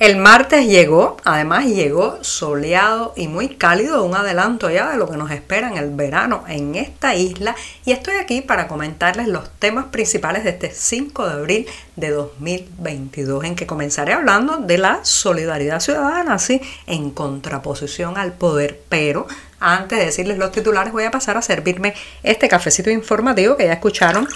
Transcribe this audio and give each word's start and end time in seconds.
El 0.00 0.16
martes 0.16 0.66
llegó, 0.66 1.18
además 1.26 1.66
llegó 1.66 2.24
soleado 2.24 3.12
y 3.18 3.28
muy 3.28 3.50
cálido, 3.50 4.02
un 4.02 4.16
adelanto 4.16 4.70
ya 4.70 4.88
de 4.88 4.96
lo 4.96 5.10
que 5.10 5.18
nos 5.18 5.30
espera 5.30 5.68
en 5.68 5.76
el 5.76 5.90
verano 5.90 6.42
en 6.48 6.74
esta 6.74 7.14
isla. 7.14 7.54
Y 7.84 7.92
estoy 7.92 8.14
aquí 8.14 8.40
para 8.40 8.66
comentarles 8.66 9.28
los 9.28 9.50
temas 9.58 9.84
principales 9.90 10.42
de 10.44 10.50
este 10.50 10.70
5 10.70 11.26
de 11.26 11.32
abril 11.34 11.66
de 11.96 12.12
2022 12.12 13.44
en 13.44 13.54
que 13.54 13.66
comenzaré 13.66 14.14
hablando 14.14 14.56
de 14.56 14.78
la 14.78 15.00
solidaridad 15.04 15.80
ciudadana, 15.80 16.32
así 16.32 16.62
en 16.86 17.10
contraposición 17.10 18.16
al 18.16 18.32
poder, 18.32 18.80
pero 18.88 19.26
antes 19.58 19.98
de 19.98 20.06
decirles 20.06 20.38
los 20.38 20.50
titulares 20.50 20.94
voy 20.94 21.04
a 21.04 21.10
pasar 21.10 21.36
a 21.36 21.42
servirme 21.42 21.92
este 22.22 22.48
cafecito 22.48 22.88
informativo 22.88 23.58
que 23.58 23.66
ya 23.66 23.74
escucharon 23.74 24.26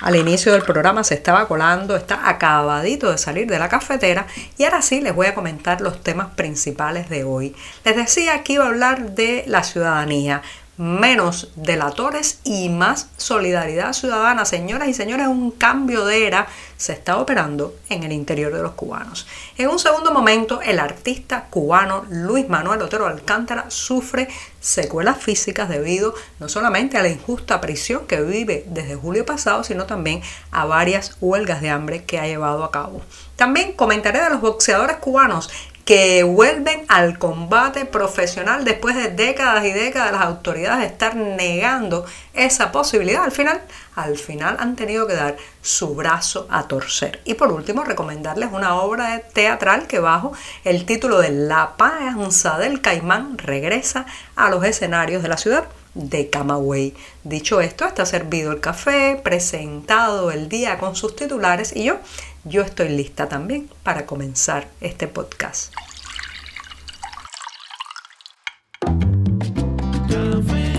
al 0.00 0.16
inicio 0.16 0.52
del 0.52 0.62
programa 0.62 1.04
se 1.04 1.14
estaba 1.14 1.46
colando, 1.46 1.96
está 1.96 2.28
acabadito 2.28 3.10
de 3.10 3.18
salir 3.18 3.46
de 3.46 3.58
la 3.58 3.68
cafetera 3.68 4.26
y 4.58 4.64
ahora 4.64 4.82
sí 4.82 5.00
les 5.00 5.14
voy 5.14 5.26
a 5.26 5.34
comentar 5.34 5.80
los 5.80 6.02
temas 6.02 6.34
principales 6.34 7.08
de 7.08 7.24
hoy. 7.24 7.54
Les 7.84 7.96
decía 7.96 8.42
que 8.42 8.54
iba 8.54 8.64
a 8.64 8.68
hablar 8.68 9.14
de 9.14 9.44
la 9.46 9.62
ciudadanía, 9.62 10.42
menos 10.76 11.48
delatores 11.56 12.40
y 12.44 12.68
más 12.68 13.08
solidaridad 13.16 13.92
ciudadana. 13.92 14.44
Señoras 14.44 14.88
y 14.88 14.94
señores, 14.94 15.28
un 15.28 15.50
cambio 15.50 16.04
de 16.04 16.26
era 16.26 16.46
se 16.76 16.92
está 16.92 17.18
operando 17.18 17.74
en 17.88 18.02
el 18.02 18.12
interior 18.12 18.52
de 18.52 18.62
los 18.62 18.72
cubanos. 18.72 19.26
En 19.56 19.68
un 19.68 19.78
segundo 19.78 20.12
momento, 20.12 20.60
el 20.62 20.78
artista 20.78 21.46
cubano 21.48 22.04
Luis 22.10 22.48
Manuel 22.48 22.82
Otero 22.82 23.06
Alcántara 23.06 23.66
sufre 23.68 24.28
secuelas 24.60 25.18
físicas 25.18 25.68
debido 25.68 26.14
no 26.40 26.48
solamente 26.48 26.96
a 26.96 27.02
la 27.02 27.08
injusta 27.08 27.60
prisión 27.60 28.06
que 28.06 28.22
vive 28.22 28.64
desde 28.68 28.96
julio 28.96 29.24
pasado, 29.24 29.62
sino 29.62 29.84
también 29.86 30.22
a 30.50 30.64
varias 30.64 31.16
huelgas 31.20 31.60
de 31.60 31.70
hambre 31.70 32.04
que 32.04 32.18
ha 32.18 32.26
llevado 32.26 32.64
a 32.64 32.70
cabo. 32.70 33.02
También 33.36 33.72
comentaré 33.72 34.22
de 34.22 34.30
los 34.30 34.40
boxeadores 34.40 34.96
cubanos 34.96 35.50
que 35.84 36.22
vuelven 36.22 36.84
al 36.88 37.18
combate 37.18 37.84
profesional 37.84 38.64
después 38.64 38.96
de 38.96 39.10
décadas 39.10 39.64
y 39.66 39.72
décadas 39.72 40.12
las 40.12 40.22
autoridades 40.22 40.90
estar 40.90 41.14
negando 41.14 42.06
esa 42.32 42.72
posibilidad. 42.72 43.24
Al 43.24 43.32
final, 43.32 43.60
al 43.94 44.16
final 44.16 44.56
han 44.58 44.76
tenido 44.76 45.06
que 45.06 45.14
dar 45.14 45.36
su 45.60 45.94
brazo 45.94 46.46
a 46.50 46.68
torcer. 46.68 47.20
Y 47.24 47.34
por 47.34 47.52
último, 47.52 47.84
recomendarles 47.84 48.50
una 48.52 48.76
obra 48.76 49.20
teatral 49.32 49.86
que 49.86 49.98
bajo 49.98 50.32
el 50.64 50.86
título 50.86 51.18
de 51.18 51.30
La 51.30 51.76
panza 51.76 52.58
del 52.58 52.80
caimán 52.80 53.36
regresa 53.36 54.06
a 54.36 54.48
los 54.48 54.64
escenarios 54.64 55.22
de 55.22 55.28
la 55.28 55.36
ciudad 55.36 55.64
de 55.94 56.28
Camagüey. 56.28 56.94
Dicho 57.22 57.60
esto, 57.60 57.86
está 57.86 58.04
servido 58.04 58.52
el 58.52 58.60
café, 58.60 59.20
presentado 59.22 60.30
el 60.30 60.48
día 60.48 60.78
con 60.78 60.96
sus 60.96 61.14
titulares 61.14 61.74
y 61.74 61.84
yo 61.84 61.98
yo 62.44 62.62
estoy 62.62 62.90
lista 62.90 63.28
también 63.28 63.68
para 63.82 64.06
comenzar 64.06 64.68
este 64.80 65.08
podcast. 65.08 65.74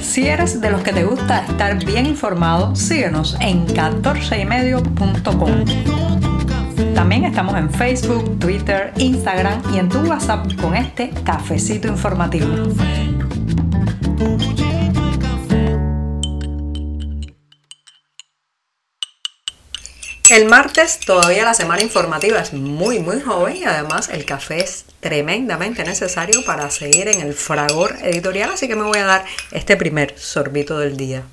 Si 0.01 0.27
eres 0.27 0.61
de 0.61 0.71
los 0.71 0.81
que 0.81 0.93
te 0.93 1.03
gusta 1.03 1.45
estar 1.45 1.83
bien 1.83 2.05
informado, 2.05 2.73
síguenos 2.75 3.35
en 3.41 3.67
14ymedio.com. 3.67 5.65
También 6.93 7.25
estamos 7.25 7.55
en 7.55 7.69
Facebook, 7.69 8.39
Twitter, 8.39 8.93
Instagram 8.97 9.61
y 9.73 9.79
en 9.79 9.89
tu 9.89 9.99
WhatsApp 9.99 10.47
con 10.61 10.73
este 10.75 11.09
cafecito 11.25 11.89
informativo. 11.89 12.47
El 20.35 20.47
martes 20.49 20.99
todavía 20.99 21.45
la 21.45 21.53
semana 21.53 21.81
informativa 21.81 22.41
es 22.41 22.51
muy 22.51 22.99
muy 22.99 23.21
joven 23.21 23.55
y 23.55 23.63
además 23.63 24.09
el 24.09 24.25
café 24.25 24.61
es 24.61 24.83
tremendamente 24.99 25.85
necesario 25.85 26.43
para 26.43 26.69
seguir 26.71 27.07
en 27.07 27.21
el 27.21 27.33
fragor 27.33 27.95
editorial, 28.01 28.51
así 28.51 28.67
que 28.67 28.75
me 28.75 28.83
voy 28.83 28.97
a 28.97 29.05
dar 29.05 29.25
este 29.51 29.77
primer 29.77 30.19
sorbito 30.19 30.77
del 30.77 30.97
día. 30.97 31.23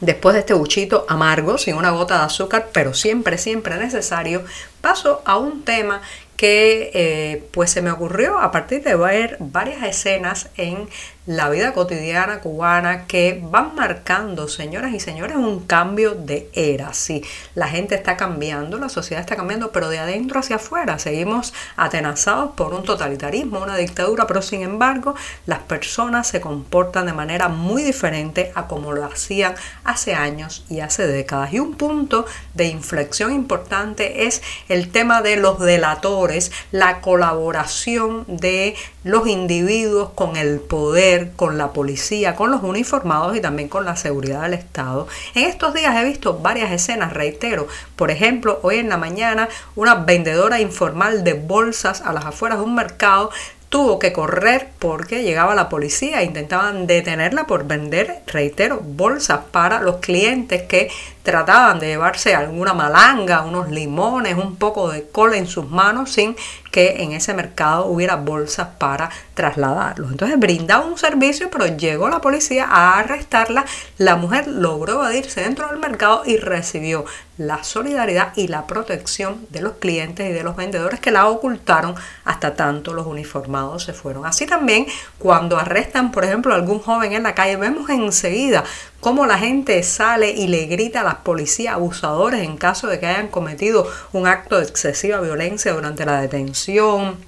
Después 0.00 0.34
de 0.34 0.40
este 0.40 0.54
buchito 0.54 1.04
amargo, 1.08 1.58
sin 1.58 1.74
una 1.74 1.90
gota 1.90 2.18
de 2.18 2.26
azúcar, 2.26 2.68
pero 2.72 2.94
siempre, 2.94 3.36
siempre 3.36 3.76
necesario, 3.76 4.44
paso 4.80 5.20
a 5.24 5.36
un 5.36 5.64
tema 5.64 6.00
que 6.36 6.92
eh, 6.94 7.48
pues 7.50 7.72
se 7.72 7.82
me 7.82 7.90
ocurrió 7.90 8.38
a 8.38 8.52
partir 8.52 8.84
de 8.84 8.94
ver 8.94 9.36
varias 9.40 9.82
escenas 9.82 10.48
en 10.56 10.88
la 11.26 11.48
vida 11.48 11.72
cotidiana 11.72 12.40
cubana 12.40 13.06
que 13.06 13.40
van 13.42 13.74
marcando, 13.74 14.46
señoras 14.46 14.92
y 14.92 15.00
señores, 15.00 15.36
un 15.36 15.60
cambio 15.60 16.14
de 16.14 16.50
era. 16.52 16.92
Sí, 16.92 17.24
la 17.54 17.68
gente 17.68 17.94
está 17.94 18.16
cambiando, 18.16 18.78
la 18.78 18.90
sociedad 18.90 19.22
está 19.22 19.34
cambiando, 19.34 19.72
pero 19.72 19.88
de 19.88 19.98
adentro 19.98 20.40
hacia 20.40 20.56
afuera 20.56 20.98
seguimos 20.98 21.54
atenazados 21.76 22.52
por 22.52 22.74
un 22.74 22.82
totalitarismo, 22.82 23.62
una 23.62 23.76
dictadura, 23.76 24.26
pero 24.26 24.42
sin 24.42 24.62
embargo 24.62 25.14
las 25.46 25.60
personas 25.60 26.28
se 26.28 26.40
comportan 26.42 27.06
de 27.06 27.14
manera 27.14 27.48
muy 27.48 27.82
diferente 27.82 28.52
a 28.54 28.66
como 28.66 28.92
lo 28.92 29.04
hacían 29.04 29.54
hace 29.84 30.14
años 30.14 30.64
y 30.68 30.80
hace 30.80 31.06
décadas. 31.06 31.54
Y 31.54 31.58
un 31.58 31.74
punto 31.74 32.26
de 32.52 32.66
inflexión 32.66 33.32
importante 33.32 34.26
es 34.26 34.42
el 34.68 34.90
tema 34.90 35.22
de 35.22 35.36
los 35.36 35.58
delatores, 35.58 36.52
la 36.70 37.00
colaboración 37.00 38.24
de 38.26 38.76
los 39.04 39.26
individuos 39.26 40.10
con 40.14 40.36
el 40.36 40.60
poder, 40.60 41.13
con 41.36 41.58
la 41.58 41.72
policía, 41.72 42.36
con 42.36 42.50
los 42.50 42.62
uniformados 42.62 43.36
y 43.36 43.40
también 43.40 43.68
con 43.68 43.84
la 43.84 43.96
seguridad 43.96 44.42
del 44.42 44.54
Estado. 44.54 45.08
En 45.34 45.44
estos 45.44 45.74
días 45.74 45.96
he 45.96 46.04
visto 46.04 46.38
varias 46.38 46.72
escenas, 46.72 47.12
reitero, 47.12 47.66
por 47.96 48.10
ejemplo, 48.10 48.58
hoy 48.62 48.76
en 48.76 48.88
la 48.88 48.96
mañana 48.96 49.48
una 49.76 49.94
vendedora 49.94 50.60
informal 50.60 51.24
de 51.24 51.34
bolsas 51.34 52.00
a 52.02 52.12
las 52.12 52.26
afueras 52.26 52.58
de 52.58 52.64
un 52.64 52.74
mercado 52.74 53.30
tuvo 53.74 53.98
que 53.98 54.12
correr 54.12 54.68
porque 54.78 55.24
llegaba 55.24 55.56
la 55.56 55.68
policía 55.68 56.20
e 56.20 56.24
intentaban 56.24 56.86
detenerla 56.86 57.48
por 57.48 57.66
vender, 57.66 58.22
reitero, 58.28 58.80
bolsas 58.80 59.40
para 59.50 59.80
los 59.80 59.96
clientes 59.96 60.62
que 60.62 60.90
trataban 61.24 61.80
de 61.80 61.88
llevarse 61.88 62.34
alguna 62.34 62.74
malanga, 62.74 63.42
unos 63.42 63.70
limones, 63.70 64.36
un 64.36 64.56
poco 64.56 64.90
de 64.90 65.08
cola 65.08 65.38
en 65.38 65.46
sus 65.46 65.68
manos 65.68 66.12
sin 66.12 66.36
que 66.70 67.02
en 67.02 67.12
ese 67.12 67.32
mercado 67.34 67.86
hubiera 67.86 68.16
bolsas 68.16 68.68
para 68.78 69.08
trasladarlos. 69.32 70.10
Entonces 70.10 70.38
brindaba 70.38 70.84
un 70.84 70.98
servicio, 70.98 71.48
pero 71.50 71.66
llegó 71.66 72.08
la 72.08 72.20
policía 72.20 72.66
a 72.68 72.98
arrestarla. 72.98 73.64
La 73.96 74.16
mujer 74.16 74.48
logró 74.48 74.94
evadirse 74.94 75.40
dentro 75.40 75.68
del 75.68 75.78
mercado 75.78 76.22
y 76.26 76.36
recibió 76.36 77.04
la 77.38 77.64
solidaridad 77.64 78.32
y 78.36 78.48
la 78.48 78.66
protección 78.66 79.46
de 79.50 79.60
los 79.60 79.74
clientes 79.74 80.28
y 80.28 80.32
de 80.32 80.44
los 80.44 80.56
vendedores 80.56 81.00
que 81.00 81.10
la 81.10 81.26
ocultaron 81.28 81.94
hasta 82.24 82.54
tanto 82.54 82.92
los 82.92 83.06
uniformados 83.06 83.84
se 83.84 83.92
fueron. 83.92 84.26
Así 84.26 84.46
también 84.46 84.86
cuando 85.18 85.58
arrestan, 85.58 86.12
por 86.12 86.24
ejemplo, 86.24 86.52
a 86.52 86.56
algún 86.56 86.80
joven 86.80 87.12
en 87.12 87.22
la 87.22 87.34
calle, 87.34 87.56
vemos 87.56 87.88
enseguida 87.88 88.64
cómo 89.04 89.26
la 89.26 89.36
gente 89.36 89.82
sale 89.82 90.30
y 90.30 90.46
le 90.46 90.64
grita 90.64 91.02
a 91.02 91.04
las 91.04 91.16
policías 91.16 91.74
abusadores 91.74 92.42
en 92.42 92.56
caso 92.56 92.86
de 92.86 92.98
que 92.98 93.04
hayan 93.04 93.28
cometido 93.28 93.86
un 94.14 94.26
acto 94.26 94.56
de 94.56 94.64
excesiva 94.64 95.20
violencia 95.20 95.74
durante 95.74 96.06
la 96.06 96.22
detención 96.22 97.18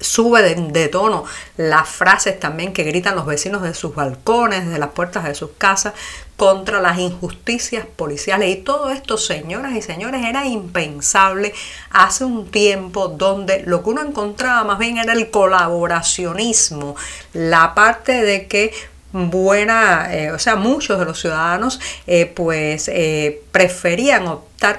sube 0.00 0.42
de, 0.42 0.88
tono 0.88 1.24
las 1.56 1.88
frases 1.88 2.40
también 2.40 2.72
que 2.72 2.82
gritan 2.82 3.14
los 3.14 3.24
vecinos 3.24 3.62
de 3.62 3.72
sus 3.72 3.94
balcones, 3.94 4.68
de 4.68 4.80
las 4.80 4.90
puertas 4.90 5.22
de 5.22 5.36
sus 5.36 5.50
casas, 5.56 5.94
contra 6.36 6.80
las 6.80 6.98
injusticias 6.98 7.86
policiales. 7.86 8.50
Y 8.50 8.56
todo 8.56 8.90
esto, 8.90 9.16
señoras 9.16 9.74
y 9.74 9.82
señores, 9.82 10.24
era 10.24 10.44
impensable 10.44 11.54
hace 11.90 12.24
un 12.24 12.50
tiempo 12.50 13.06
donde 13.06 13.62
lo 13.64 13.84
que 13.84 13.90
uno 13.90 14.02
encontraba 14.02 14.64
más 14.64 14.80
bien 14.80 14.98
era 14.98 15.12
el 15.12 15.30
colaboracionismo, 15.30 16.96
la 17.32 17.74
parte 17.74 18.24
de 18.24 18.48
que 18.48 18.72
buena, 19.12 20.14
eh, 20.14 20.30
o 20.32 20.38
sea, 20.38 20.56
muchos 20.56 20.98
de 20.98 21.04
los 21.04 21.20
ciudadanos 21.20 21.80
eh, 22.06 22.26
pues 22.26 22.88
eh, 22.88 23.42
preferían 23.52 24.26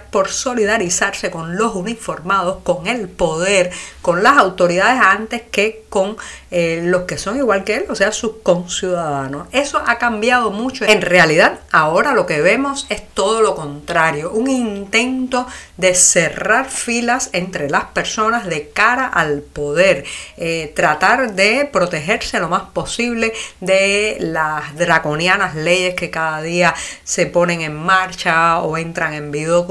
por 0.10 0.30
solidarizarse 0.30 1.30
con 1.30 1.56
los 1.56 1.76
uniformados, 1.76 2.58
con 2.64 2.88
el 2.88 3.08
poder, 3.08 3.72
con 4.02 4.24
las 4.24 4.38
autoridades 4.38 5.00
antes 5.02 5.44
que 5.52 5.86
con 5.90 6.18
eh, 6.52 6.82
los 6.84 7.04
que 7.04 7.18
son 7.18 7.38
igual 7.38 7.64
que 7.64 7.76
él, 7.76 7.86
o 7.90 7.96
sea, 7.96 8.12
sus 8.12 8.38
conciudadanos. 8.44 9.48
Eso 9.52 9.82
ha 9.86 9.98
cambiado 9.98 10.52
mucho. 10.52 10.86
En 10.86 11.02
realidad, 11.02 11.60
ahora 11.72 12.14
lo 12.14 12.26
que 12.26 12.42
vemos 12.42 12.88
es 12.90 13.08
todo 13.14 13.42
lo 13.42 13.56
contrario, 13.56 14.32
un 14.32 14.50
intento 14.50 15.48
de 15.78 15.94
cerrar 15.94 16.70
filas 16.70 17.30
entre 17.34 17.70
las 17.70 17.86
personas 17.86 18.46
de 18.48 18.70
cara 18.70 19.06
al 19.08 19.42
poder, 19.42 20.06
eh, 20.38 20.72
tratar 20.76 21.34
de 21.34 21.70
protegerse 21.72 22.40
lo 22.40 22.50
más 22.50 22.64
posible 22.74 23.34
de 23.62 24.18
las 24.20 24.76
draconianas 24.76 25.56
leyes 25.56 25.96
que 25.96 26.10
cada 26.10 26.42
día 26.42 26.74
se 27.04 27.26
ponen 27.26 27.62
en 27.62 27.76
marcha 27.76 28.60
o 28.60 28.78
entran 28.78 29.14
en 29.14 29.32
vigor, 29.32 29.67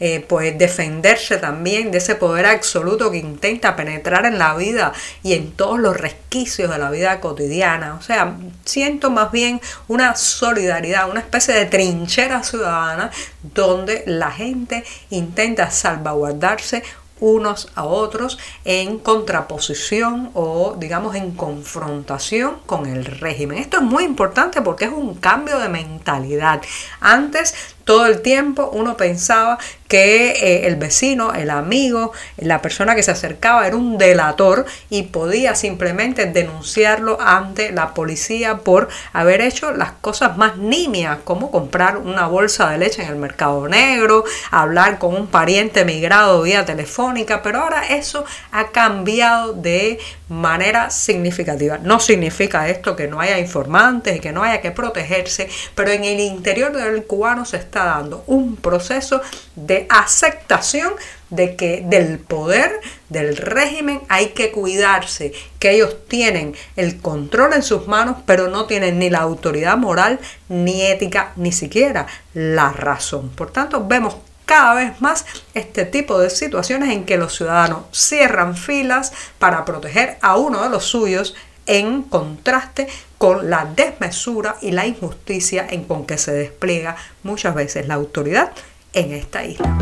eh, 0.00 0.24
pues 0.28 0.58
defenderse 0.58 1.36
también 1.36 1.90
de 1.90 1.98
ese 1.98 2.14
poder 2.14 2.46
absoluto 2.46 3.10
que 3.10 3.18
intenta 3.18 3.76
penetrar 3.76 4.26
en 4.26 4.38
la 4.38 4.54
vida 4.54 4.92
y 5.22 5.34
en 5.34 5.52
todos 5.52 5.78
los 5.78 5.96
resquicios 5.96 6.70
de 6.70 6.78
la 6.78 6.90
vida 6.90 7.20
cotidiana. 7.20 7.94
O 7.94 8.02
sea, 8.02 8.36
siento 8.64 9.10
más 9.10 9.30
bien 9.32 9.60
una 9.88 10.16
solidaridad, 10.16 11.10
una 11.10 11.20
especie 11.20 11.54
de 11.54 11.66
trinchera 11.66 12.42
ciudadana 12.42 13.10
donde 13.42 14.04
la 14.06 14.30
gente 14.30 14.84
intenta 15.10 15.70
salvaguardarse 15.70 16.82
unos 17.20 17.68
a 17.74 17.84
otros 17.84 18.38
en 18.64 18.98
contraposición 18.98 20.30
o 20.34 20.76
digamos 20.78 21.14
en 21.16 21.32
confrontación 21.32 22.58
con 22.66 22.86
el 22.86 23.04
régimen. 23.04 23.58
Esto 23.58 23.78
es 23.78 23.82
muy 23.82 24.04
importante 24.04 24.62
porque 24.62 24.86
es 24.86 24.92
un 24.92 25.14
cambio 25.14 25.58
de 25.58 25.68
mentalidad. 25.68 26.62
Antes 27.00 27.54
todo 27.88 28.04
el 28.04 28.20
tiempo 28.20 28.68
uno 28.74 28.98
pensaba 28.98 29.56
que 29.88 30.32
eh, 30.32 30.66
el 30.66 30.76
vecino, 30.76 31.32
el 31.32 31.48
amigo, 31.48 32.12
la 32.36 32.60
persona 32.60 32.94
que 32.94 33.02
se 33.02 33.10
acercaba 33.10 33.66
era 33.66 33.76
un 33.76 33.96
delator 33.96 34.66
y 34.90 35.04
podía 35.04 35.54
simplemente 35.54 36.26
denunciarlo 36.26 37.18
ante 37.18 37.72
la 37.72 37.94
policía 37.94 38.58
por 38.58 38.90
haber 39.14 39.40
hecho 39.40 39.72
las 39.72 39.92
cosas 39.92 40.36
más 40.36 40.58
nimias, 40.58 41.20
como 41.24 41.50
comprar 41.50 41.96
una 41.96 42.26
bolsa 42.26 42.68
de 42.68 42.76
leche 42.76 43.02
en 43.02 43.08
el 43.08 43.16
mercado 43.16 43.66
negro, 43.66 44.24
hablar 44.50 44.98
con 44.98 45.14
un 45.14 45.26
pariente 45.26 45.86
migrado 45.86 46.42
vía 46.42 46.66
telefónica, 46.66 47.42
pero 47.42 47.62
ahora 47.62 47.86
eso 47.88 48.26
ha 48.52 48.68
cambiado 48.68 49.54
de 49.54 49.98
manera 50.28 50.90
significativa. 50.90 51.78
No 51.78 52.00
significa 52.00 52.68
esto 52.68 52.94
que 52.94 53.08
no 53.08 53.18
haya 53.18 53.38
informantes 53.38 54.16
y 54.16 54.20
que 54.20 54.32
no 54.32 54.42
haya 54.42 54.60
que 54.60 54.72
protegerse, 54.72 55.48
pero 55.74 55.90
en 55.90 56.04
el 56.04 56.20
interior 56.20 56.76
del 56.76 57.04
cubano 57.04 57.46
se 57.46 57.56
está 57.56 57.77
dando 57.84 58.24
un 58.26 58.56
proceso 58.56 59.20
de 59.56 59.86
aceptación 59.90 60.92
de 61.30 61.56
que 61.56 61.82
del 61.86 62.18
poder 62.18 62.80
del 63.08 63.36
régimen 63.36 64.00
hay 64.08 64.28
que 64.28 64.50
cuidarse, 64.50 65.32
que 65.58 65.72
ellos 65.72 65.96
tienen 66.08 66.54
el 66.76 67.00
control 67.00 67.52
en 67.52 67.62
sus 67.62 67.86
manos, 67.86 68.16
pero 68.26 68.48
no 68.48 68.66
tienen 68.66 68.98
ni 68.98 69.10
la 69.10 69.20
autoridad 69.20 69.76
moral, 69.76 70.20
ni 70.48 70.82
ética, 70.82 71.32
ni 71.36 71.52
siquiera 71.52 72.06
la 72.34 72.72
razón. 72.72 73.30
Por 73.30 73.50
tanto, 73.50 73.86
vemos 73.86 74.16
cada 74.48 74.74
vez 74.74 75.00
más 75.02 75.26
este 75.52 75.84
tipo 75.84 76.18
de 76.18 76.30
situaciones 76.30 76.88
en 76.88 77.04
que 77.04 77.18
los 77.18 77.36
ciudadanos 77.36 77.82
cierran 77.92 78.56
filas 78.56 79.12
para 79.38 79.66
proteger 79.66 80.16
a 80.22 80.36
uno 80.36 80.62
de 80.62 80.70
los 80.70 80.84
suyos 80.84 81.34
en 81.68 82.02
contraste 82.02 82.88
con 83.18 83.48
la 83.48 83.66
desmesura 83.76 84.56
y 84.60 84.72
la 84.72 84.86
injusticia 84.86 85.66
en 85.70 85.84
con 85.84 86.06
que 86.06 86.18
se 86.18 86.32
despliega 86.32 86.96
muchas 87.22 87.54
veces 87.54 87.86
la 87.86 87.94
autoridad 87.94 88.50
en 88.92 89.12
esta 89.12 89.44
isla. 89.44 89.76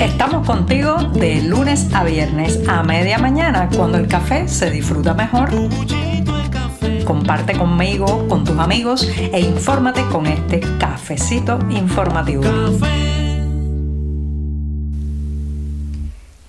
Estamos 0.00 0.46
contigo 0.46 0.96
de 1.14 1.42
lunes 1.42 1.86
a 1.94 2.04
viernes 2.04 2.60
a 2.68 2.82
media 2.82 3.18
mañana 3.18 3.68
cuando 3.76 3.98
el 3.98 4.08
café 4.08 4.48
se 4.48 4.70
disfruta 4.70 5.14
mejor. 5.14 5.50
Comparte 7.04 7.56
conmigo, 7.56 8.26
con 8.28 8.44
tus 8.44 8.58
amigos 8.58 9.08
e 9.18 9.40
infórmate 9.40 10.02
con 10.08 10.26
este 10.26 10.60
cafecito 10.78 11.58
informativo. 11.70 12.42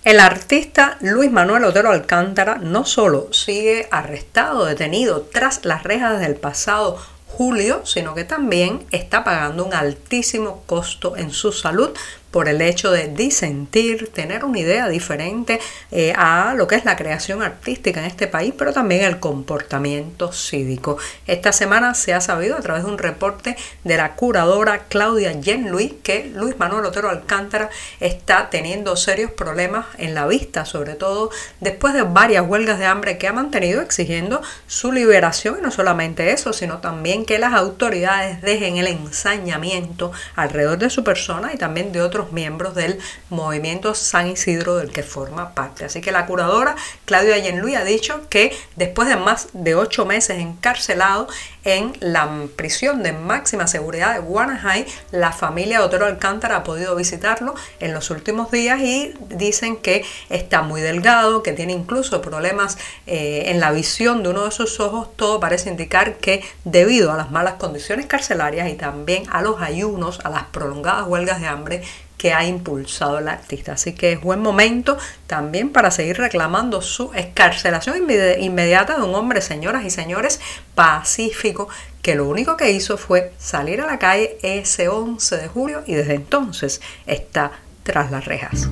El 0.08 0.22
artista 0.22 0.96
Luis 1.02 1.30
Manuel 1.30 1.66
Otero 1.66 1.92
Alcántara 1.92 2.60
no 2.60 2.86
solo 2.86 3.28
sigue 3.34 3.90
arrestado, 3.92 4.64
detenido 4.64 5.24
tras 5.24 5.66
las 5.66 5.84
rejas 5.84 6.22
del 6.22 6.38
pasado 6.38 6.98
julio, 7.28 7.86
sino 7.86 8.16
que 8.16 8.24
también 8.24 8.86
está 8.92 9.26
pagando 9.26 9.66
un 9.66 9.74
altísimo 9.74 10.64
costo 10.66 11.18
en 11.18 11.32
su 11.32 11.52
salud 11.52 11.90
por 12.38 12.50
el 12.50 12.62
hecho 12.62 12.92
de 12.92 13.08
disentir, 13.08 14.10
tener 14.10 14.46
una 14.46 14.60
idea 14.60 14.88
diferente 14.90 15.60
eh, 15.90 16.14
a 16.16 16.54
lo 16.56 16.68
que 16.68 16.76
es 16.76 16.86
la 16.86 16.96
creación 16.96 17.42
artística 17.42 18.00
en 18.00 18.06
este 18.06 18.28
país, 18.28 18.54
pero 18.56 18.74
también 18.74 19.06
el 19.06 19.20
comportamiento 19.20 20.32
cívico. 20.32 21.00
Esta 21.26 21.52
semana 21.52 21.96
se 21.96 22.14
ha 22.14 22.22
sabido 22.22 22.56
a 22.56 22.62
través 22.62 22.84
de 22.84 22.92
un 22.92 23.00
reporte 23.00 23.58
de 23.84 23.98
la 23.98 24.14
curadora 24.14 24.84
Claudia 24.88 25.34
Jen 25.42 25.72
Luis 25.72 25.94
que 26.04 26.32
Luis 26.36 26.60
Manuel 26.60 26.86
Otero 26.86 27.10
Alcántara 27.10 27.72
está 28.00 28.52
teniendo 28.52 28.96
serios 28.98 29.32
problemas 29.32 29.88
en 29.98 30.14
la 30.14 30.28
vista, 30.28 30.64
sobre 30.64 30.94
todo 30.94 31.32
después 31.60 31.96
de 31.96 32.04
varias 32.04 32.48
huelgas 32.48 32.78
de 32.78 32.86
hambre 32.86 33.18
que 33.18 33.28
ha 33.28 33.34
mantenido 33.34 33.82
exigiendo 33.82 34.44
su 34.68 34.92
liberación 34.92 35.58
y 35.58 35.64
no 35.64 35.72
solamente 35.72 36.32
eso, 36.34 36.54
sino 36.54 36.82
también 36.82 37.26
que 37.26 37.40
las 37.40 37.54
autoridades 37.54 38.44
dejen 38.44 38.78
el 38.78 38.86
ensañamiento 38.86 40.12
alrededor 40.36 40.78
de 40.78 40.92
su 40.92 41.04
persona 41.04 41.52
y 41.52 41.58
también 41.58 41.92
de 41.92 42.04
otros 42.04 42.27
miembros 42.32 42.76
del 42.76 43.00
movimiento 43.30 43.94
San 43.96 44.28
Isidro 44.28 44.78
del 44.78 44.92
que 44.92 45.04
forma 45.04 45.54
parte. 45.54 45.86
Así 45.86 46.02
que 46.02 46.12
la 46.12 46.26
curadora 46.26 46.76
Claudia 47.06 47.38
Yenluy 47.38 47.76
ha 47.76 47.84
dicho 47.84 48.28
que 48.30 48.56
después 48.76 49.08
de 49.08 49.16
más 49.16 49.50
de 49.54 49.76
ocho 49.76 50.06
meses 50.06 50.38
encarcelado 50.40 51.28
en 51.64 51.94
la 52.00 52.30
prisión 52.56 53.04
de 53.04 53.12
máxima 53.12 53.68
seguridad 53.68 54.14
de 54.14 54.20
Guanajay, 54.20 54.86
la 55.12 55.34
familia 55.34 55.80
de 55.80 55.86
Otero 55.86 56.06
Alcántara 56.06 56.58
ha 56.58 56.64
podido 56.64 56.96
visitarlo 56.96 57.56
en 57.80 57.94
los 57.94 58.10
últimos 58.10 58.52
días 58.52 58.80
y 58.80 59.14
dicen 59.30 59.76
que 59.76 60.06
está 60.30 60.62
muy 60.62 60.80
delgado, 60.80 61.44
que 61.44 61.52
tiene 61.52 61.74
incluso 61.74 62.22
problemas 62.22 62.78
eh, 63.06 63.44
en 63.48 63.60
la 63.60 63.72
visión 63.72 64.24
de 64.24 64.30
uno 64.30 64.46
de 64.46 64.52
sus 64.52 64.80
ojos. 64.80 65.10
Todo 65.16 65.40
parece 65.40 65.70
indicar 65.70 66.18
que 66.18 66.44
debido 66.64 67.12
a 67.12 67.18
las 67.18 67.32
malas 67.32 67.56
condiciones 67.56 68.06
carcelarias 68.06 68.70
y 68.70 68.76
también 68.76 69.24
a 69.30 69.42
los 69.42 69.62
ayunos, 69.62 70.20
a 70.24 70.30
las 70.30 70.44
prolongadas 70.46 71.08
huelgas 71.08 71.42
de 71.42 71.48
hambre, 71.48 71.84
que 72.18 72.34
ha 72.34 72.46
impulsado 72.46 73.20
el 73.20 73.28
artista. 73.28 73.74
Así 73.74 73.94
que 73.94 74.14
es 74.14 74.22
buen 74.22 74.40
momento 74.40 74.98
también 75.28 75.70
para 75.70 75.92
seguir 75.92 76.18
reclamando 76.18 76.82
su 76.82 77.14
escarcelación 77.14 78.08
inmediata 78.40 78.98
de 78.98 79.04
un 79.04 79.16
hombre, 79.16 79.42
señoras 79.42 79.86
y 79.86 79.90
señores, 79.90 80.40
pacífico, 80.76 81.70
que 82.02 82.16
lo 82.16 82.28
único 82.28 82.58
que 82.58 82.72
hizo 82.72 82.98
fue 82.98 83.34
salir 83.38 83.82
a 83.82 83.86
la 83.86 84.00
calle 84.00 84.38
ese 84.42 84.88
11 84.88 85.38
de 85.38 85.48
julio 85.48 85.84
y 85.86 85.94
desde 85.94 86.16
entonces 86.16 86.82
está 87.06 87.52
tras 87.84 88.12
las 88.12 88.26
rejas. 88.26 88.68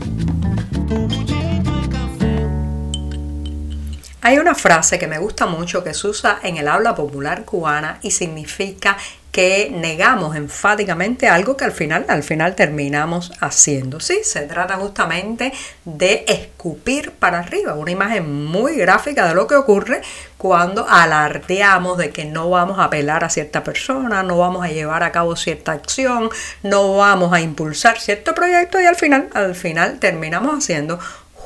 Hay 4.22 4.40
una 4.40 4.56
frase 4.56 4.98
que 4.98 5.06
me 5.06 5.20
gusta 5.20 5.46
mucho 5.46 5.84
que 5.84 5.94
se 5.94 6.08
usa 6.08 6.40
en 6.42 6.58
el 6.58 6.68
habla 6.68 6.96
popular 6.96 7.46
cubana 7.46 8.00
y 8.02 8.10
significa 8.10 8.98
que 9.36 9.70
negamos 9.70 10.38
enfáticamente 10.38 11.28
algo 11.28 11.58
que 11.58 11.66
al 11.66 11.74
final, 11.74 12.06
al 12.08 12.24
final 12.24 12.56
terminamos 12.56 13.34
haciendo. 13.42 14.00
Sí, 14.00 14.20
se 14.24 14.44
trata 14.44 14.76
justamente 14.76 15.52
de 15.84 16.24
escupir 16.26 17.12
para 17.12 17.40
arriba, 17.40 17.74
una 17.74 17.92
imagen 17.92 18.46
muy 18.46 18.78
gráfica 18.78 19.28
de 19.28 19.36
lo 19.36 19.46
que 19.46 19.56
ocurre 19.56 20.00
cuando 20.38 20.88
alardeamos 20.88 21.98
de 21.98 22.12
que 22.12 22.24
no 22.24 22.50
vamos 22.50 22.80
a 22.80 22.86
apelar 22.86 23.26
a 23.26 23.30
cierta 23.30 23.62
persona, 23.62 24.24
no 24.24 24.38
vamos 24.38 24.64
a 24.64 24.70
llevar 24.70 25.04
a 25.04 25.12
cabo 25.12 25.36
cierta 25.36 25.74
acción, 25.74 26.30
no 26.64 26.96
vamos 26.96 27.34
a 27.34 27.42
impulsar 27.42 28.00
cierto 28.00 28.34
proyecto 28.34 28.80
y 28.80 28.86
al 28.86 28.96
final, 28.96 29.28
al 29.34 29.54
final 29.54 30.00
terminamos 30.00 30.60
haciendo 30.60 30.98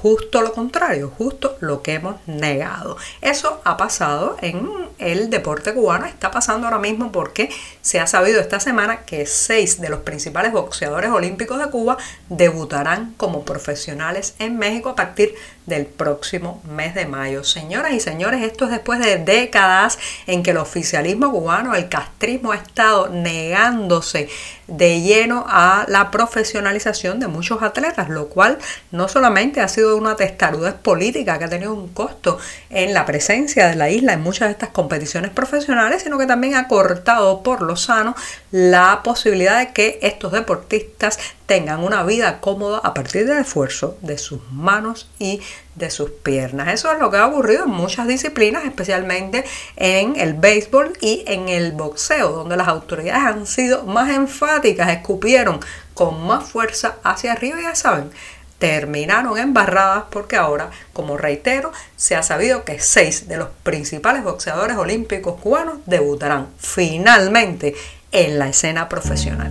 justo 0.01 0.41
lo 0.41 0.53
contrario, 0.53 1.11
justo 1.17 1.57
lo 1.59 1.81
que 1.81 1.95
hemos 1.95 2.15
negado. 2.25 2.97
Eso 3.21 3.61
ha 3.65 3.75
pasado 3.75 4.37
en 4.41 4.69
el 4.97 5.29
deporte 5.29 5.73
cubano, 5.73 6.05
está 6.05 6.31
pasando 6.31 6.67
ahora 6.67 6.79
mismo 6.79 7.11
porque 7.11 7.49
se 7.81 7.99
ha 7.99 8.07
sabido 8.07 8.39
esta 8.39 8.59
semana 8.59 9.01
que 9.01 9.25
seis 9.25 9.81
de 9.81 9.89
los 9.89 10.01
principales 10.01 10.53
boxeadores 10.53 11.11
olímpicos 11.11 11.59
de 11.59 11.69
Cuba 11.69 11.97
debutarán 12.29 13.13
como 13.17 13.43
profesionales 13.43 14.35
en 14.39 14.57
México 14.57 14.89
a 14.89 14.95
partir 14.95 15.35
del 15.65 15.85
próximo 15.85 16.61
mes 16.65 16.95
de 16.95 17.05
mayo. 17.05 17.43
Señoras 17.43 17.93
y 17.93 17.99
señores, 17.99 18.41
esto 18.41 18.65
es 18.65 18.71
después 18.71 18.99
de 18.99 19.17
décadas 19.17 19.99
en 20.27 20.43
que 20.43 20.51
el 20.51 20.57
oficialismo 20.57 21.31
cubano, 21.31 21.75
el 21.75 21.89
castrismo, 21.89 22.51
ha 22.51 22.57
estado 22.57 23.09
negándose 23.09 24.29
de 24.67 25.01
lleno 25.01 25.45
a 25.47 25.85
la 25.87 26.11
profesionalización 26.11 27.19
de 27.19 27.27
muchos 27.27 27.61
atletas, 27.61 28.09
lo 28.09 28.27
cual 28.29 28.57
no 28.91 29.07
solamente 29.07 29.61
ha 29.61 29.67
sido 29.67 29.88
de 29.89 29.95
una 29.95 30.15
testarudez 30.15 30.73
política 30.73 31.37
que 31.37 31.45
ha 31.45 31.49
tenido 31.49 31.73
un 31.73 31.89
costo 31.89 32.37
en 32.69 32.93
la 32.93 33.05
presencia 33.05 33.67
de 33.67 33.75
la 33.75 33.89
isla 33.89 34.13
en 34.13 34.21
muchas 34.21 34.47
de 34.49 34.53
estas 34.53 34.69
competiciones 34.69 35.31
profesionales, 35.31 36.03
sino 36.03 36.17
que 36.17 36.25
también 36.25 36.55
ha 36.55 36.67
cortado 36.67 37.43
por 37.43 37.61
lo 37.61 37.75
sano 37.75 38.15
la 38.51 39.01
posibilidad 39.03 39.59
de 39.59 39.73
que 39.73 39.99
estos 40.01 40.31
deportistas 40.31 41.19
tengan 41.45 41.83
una 41.83 42.03
vida 42.03 42.41
cómoda 42.41 42.79
a 42.83 42.93
partir 42.93 43.25
del 43.25 43.39
esfuerzo 43.39 43.97
de 44.01 44.17
sus 44.17 44.39
manos 44.51 45.09
y 45.17 45.41
de 45.75 45.89
sus 45.89 46.11
piernas. 46.11 46.73
Eso 46.73 46.91
es 46.91 46.99
lo 46.99 47.09
que 47.09 47.17
ha 47.17 47.25
ocurrido 47.25 47.63
en 47.63 47.71
muchas 47.71 48.07
disciplinas, 48.07 48.65
especialmente 48.65 49.45
en 49.75 50.15
el 50.15 50.33
béisbol 50.33 50.93
y 51.01 51.23
en 51.25 51.49
el 51.49 51.71
boxeo, 51.71 52.29
donde 52.31 52.57
las 52.57 52.67
autoridades 52.67 53.23
han 53.23 53.47
sido 53.47 53.83
más 53.83 54.09
enfáticas, 54.09 54.89
escupieron 54.89 55.59
con 55.95 56.25
más 56.27 56.47
fuerza 56.47 56.97
hacia 57.03 57.33
arriba, 57.33 57.57
ya 57.61 57.75
saben, 57.75 58.11
terminaron 58.59 59.37
embarradas 59.37 60.03
porque 60.11 60.35
ahora, 60.35 60.69
como 60.93 61.17
reitero, 61.17 61.71
se 61.95 62.15
ha 62.15 62.23
sabido 62.23 62.63
que 62.65 62.79
seis 62.79 63.27
de 63.27 63.37
los 63.37 63.49
principales 63.63 64.23
boxeadores 64.23 64.77
olímpicos 64.77 65.39
cubanos 65.41 65.79
debutarán 65.85 66.49
finalmente 66.59 67.73
en 68.11 68.37
la 68.37 68.49
escena 68.49 68.89
profesional. 68.89 69.49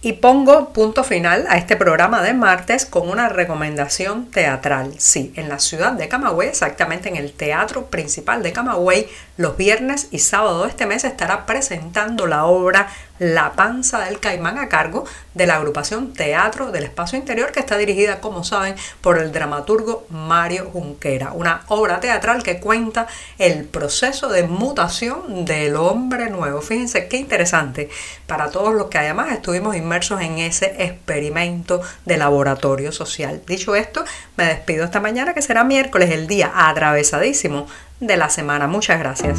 Y 0.00 0.12
pongo 0.12 0.72
punto 0.72 1.02
final 1.02 1.46
a 1.48 1.56
este 1.56 1.74
programa 1.74 2.22
de 2.22 2.32
martes 2.32 2.86
con 2.86 3.08
una 3.08 3.28
recomendación 3.28 4.30
teatral. 4.30 4.92
Sí, 4.98 5.32
en 5.34 5.48
la 5.48 5.58
ciudad 5.58 5.92
de 5.92 6.06
Camagüey, 6.06 6.48
exactamente 6.48 7.08
en 7.08 7.16
el 7.16 7.32
Teatro 7.32 7.86
Principal 7.86 8.44
de 8.44 8.52
Camagüey, 8.52 9.08
los 9.36 9.56
viernes 9.56 10.06
y 10.12 10.20
sábado 10.20 10.62
de 10.62 10.68
este 10.68 10.86
mes 10.86 11.02
estará 11.02 11.46
presentando 11.46 12.28
la 12.28 12.44
obra 12.44 12.88
la 13.18 13.52
panza 13.52 14.00
del 14.00 14.20
caimán 14.20 14.58
a 14.58 14.68
cargo 14.68 15.04
de 15.34 15.46
la 15.46 15.56
agrupación 15.56 16.12
Teatro 16.12 16.72
del 16.72 16.84
Espacio 16.84 17.18
Interior 17.18 17.52
que 17.52 17.60
está 17.60 17.76
dirigida, 17.76 18.20
como 18.20 18.44
saben, 18.44 18.74
por 19.00 19.18
el 19.18 19.32
dramaturgo 19.32 20.06
Mario 20.10 20.70
Junquera. 20.72 21.32
Una 21.32 21.62
obra 21.68 22.00
teatral 22.00 22.42
que 22.42 22.60
cuenta 22.60 23.06
el 23.38 23.64
proceso 23.64 24.28
de 24.28 24.44
mutación 24.44 25.44
del 25.44 25.76
hombre 25.76 26.30
nuevo. 26.30 26.60
Fíjense 26.60 27.08
qué 27.08 27.16
interesante 27.16 27.88
para 28.26 28.50
todos 28.50 28.74
los 28.74 28.88
que 28.88 28.98
además 28.98 29.32
estuvimos 29.32 29.76
inmersos 29.76 30.20
en 30.20 30.38
ese 30.38 30.74
experimento 30.78 31.80
de 32.04 32.16
laboratorio 32.16 32.92
social. 32.92 33.42
Dicho 33.46 33.74
esto, 33.74 34.04
me 34.36 34.44
despido 34.44 34.84
esta 34.84 35.00
mañana 35.00 35.34
que 35.34 35.42
será 35.42 35.64
miércoles, 35.64 36.10
el 36.10 36.26
día 36.26 36.52
atravesadísimo 36.54 37.66
de 38.00 38.16
la 38.16 38.30
semana. 38.30 38.66
Muchas 38.66 38.98
gracias. 38.98 39.38